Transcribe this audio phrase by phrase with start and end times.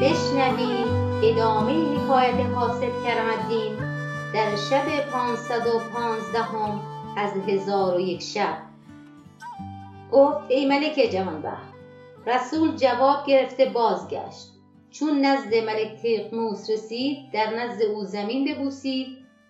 [0.00, 0.86] بشنوید
[1.24, 3.76] ادامه حکایت حاسد کرمدین
[4.34, 6.80] در شب پانصد و پانزدهم
[7.16, 8.56] از هزار و یک شب.
[10.12, 11.52] گفت ای ملک جوانبه،
[12.26, 14.52] رسول جواب گرفته بازگشت.
[14.90, 19.06] چون نزد ملک تیغموس رسید در نزد او زمین ببوسید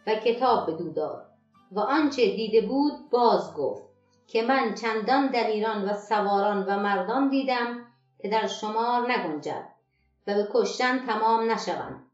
[0.07, 1.27] و کتاب بدو داد
[1.73, 3.83] و آنچه دیده بود باز گفت
[4.27, 7.87] که من چندان دلیران و سواران و مردان دیدم
[8.23, 9.70] که در شمار نگنجد.
[10.31, 12.11] و به کشتن تمام نشوند.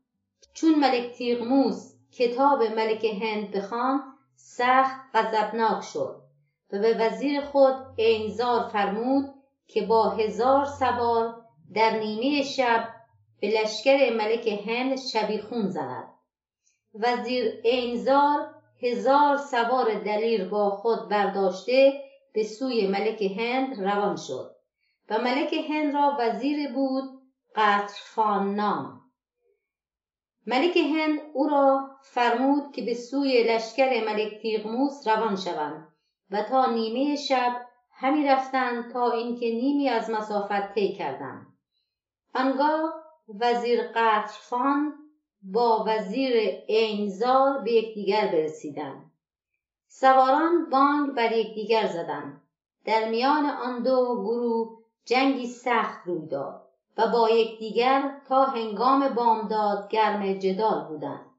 [0.54, 4.00] چون ملک تیغموس کتاب ملک هند بخواند
[4.36, 6.22] سخت غضبناک شد
[6.72, 9.34] و به وزیر خود اینزار فرمود
[9.66, 12.88] که با هزار سوار در نیمه شب
[13.40, 16.08] به لشکر ملک هند شبیخون زند.
[16.94, 21.92] وزیر اینزار هزار سوار دلیر با خود برداشته
[22.32, 24.56] به سوی ملک هند روان شد
[25.10, 27.15] و ملک هند را وزیر بود
[27.56, 29.00] قطرفان نام
[30.46, 35.88] ملک هند او را فرمود که به سوی لشکر ملک تیغموس روان شوند
[36.30, 41.46] و تا نیمه شب همی رفتند تا اینکه نیمی از مسافت طی کردند.
[42.34, 42.94] آنگاه
[43.40, 44.94] وزیر قطرفان
[45.42, 46.32] با وزیر
[46.66, 49.10] اینزار به یکدیگر برسیدند.
[49.88, 52.40] سواران بانگ بر یکدیگر زدند.
[52.84, 56.65] در میان آن دو گروه جنگی سخت روی داد.
[56.96, 61.30] و با یکدیگر تا هنگام بامداد گرم جدال بودند.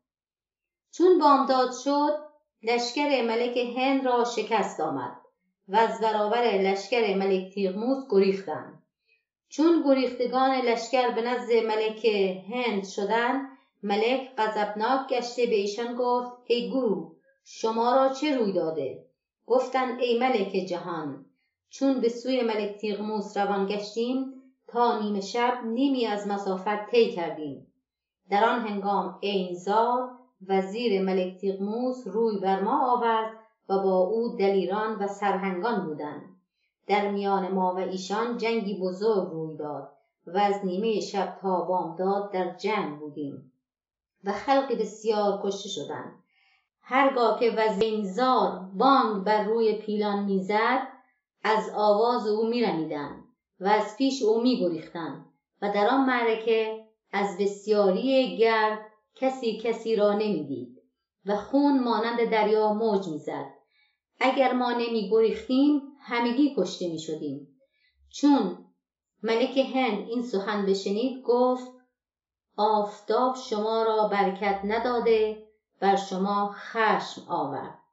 [0.92, 2.18] چون بامداد شد
[2.64, 5.18] لشکر ملک هند را شکست آمد
[5.68, 8.84] و از برابر لشکر ملک تیغموس گریختند.
[9.50, 12.06] چون گریختگان لشکر به نزد ملک
[12.50, 17.12] هند شدند ملک غضبناک گشته به ایشان گفت ای گروه
[17.46, 19.06] شما را چه روی داده؟
[19.46, 21.26] گفتند ای ملک جهان
[21.70, 24.37] چون به سوی ملک تیغموس روان گشتیم
[24.68, 27.68] تا نیمه شب نیمی از مسافت طی کردیم.
[28.30, 30.10] در آن هنگام اینزار
[30.48, 33.34] وزیر ملک تیغموس روی بر ما آورد
[33.70, 36.38] و با او دلیران و سرهنگان بودند.
[36.88, 39.90] در میان ما و ایشان جنگی بزرگ روی داد
[40.28, 43.52] و از نیمه شب تا بامداد در جنگ بودیم
[44.24, 46.14] و خلقی بسیار کشته شدند.
[46.82, 50.88] هرگاه که وزینزار بانگ بر روی پیلان می‌زد
[51.44, 53.27] از آواز او میرمیدند.
[53.60, 55.26] و از پیش او میگریختند
[55.62, 58.80] و در آن معرکه از بسیاری گرد
[59.16, 60.82] کسی کسی را نمی‌دید
[61.26, 63.46] و خون مانند دریا موج می‌زد
[64.20, 67.48] اگر ما نمیگریختیم همگی کشته می‌شدیم
[68.10, 68.66] چون
[69.24, 71.72] ملک هند این سخن بشنید گفت
[72.58, 75.44] آفتاب شما را برکت نداده
[75.80, 77.87] بر شما خشم آورد.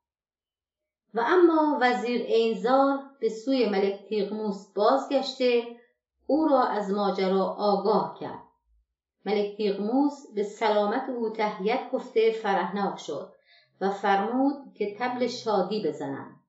[1.15, 5.63] و اما وزیر اینزار به سوی ملک تیغموس بازگشته
[6.27, 8.43] او را از ماجرا آگاه کرد.
[9.27, 13.33] ملک تیغموس به سلامت او تهیت گفته فرهناک شد
[13.81, 16.41] و فرمود که تبل شادی بزنند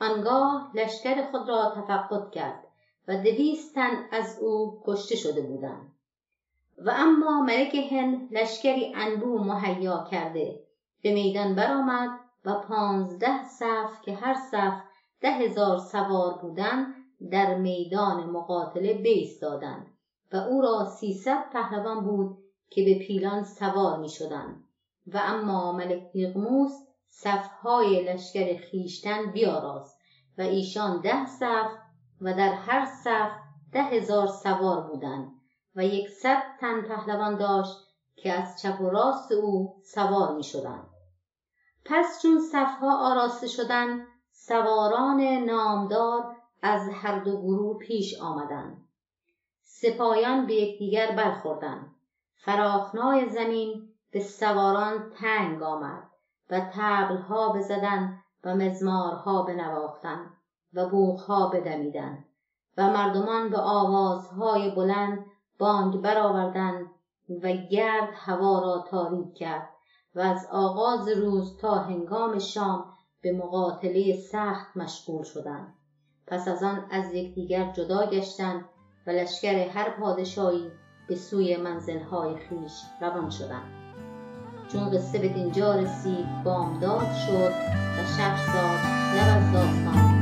[0.00, 2.64] آنگاه لشکر خود را تفقد کرد
[3.08, 5.92] و دویست تن از او کشته شده بودند.
[6.78, 10.60] و اما ملک هند لشکری انبوه مهیا کرده
[11.02, 14.82] به میدان برآمد و پانزده صف که هر صف
[15.20, 16.94] ده هزار سوار بودند
[17.30, 19.86] در میدان مقاتله بایستادند
[20.32, 22.38] و او را سیصد پهلوان بود
[22.70, 24.64] که به پیلان سوار می شدند
[25.06, 26.72] و اما ملک نیغموس
[27.08, 29.98] صفهای لشکر خیشتن بیاراست
[30.38, 31.70] و ایشان ده صف
[32.20, 33.30] و در هر صف
[33.72, 35.32] ده هزار سوار بودند
[35.76, 37.76] و یکصد تن پهلوان داشت
[38.16, 40.95] که از چپ و راست او سوار می شدند.
[41.88, 48.88] پس چون صفها آراسته شدند سواران نامدار از هر دو گروه پیش آمدند.
[49.62, 51.96] سپایان به یکدیگر برخوردند.
[52.44, 56.02] فراخنای زمین به سواران تنگ آمد
[56.50, 60.30] و تبلها بزدند و مزمارها بنواختند
[60.74, 62.24] و بوغها بدمیدند
[62.76, 65.26] و مردمان به آوازهای بلند
[65.58, 66.90] بانگ برآوردند
[67.42, 69.75] و گرد هوا را تاریک کرد.
[70.16, 72.84] و از آغاز روز تا هنگام شام
[73.20, 75.74] به مقاتله سخت مشغول شدند.
[76.26, 78.64] پس از آن از یکدیگر جدا گشتند
[79.06, 80.70] و لشکر هر پادشاهی
[81.08, 83.72] به سوی منزلهای خویش روان شدند.
[84.72, 87.52] چون قصه به دینجا رسید بامداد شد
[87.98, 88.78] و شهرزاد
[89.16, 90.15] لب از داستان